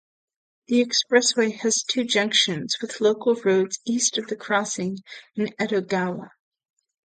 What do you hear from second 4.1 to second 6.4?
of the crossing in Edogawa.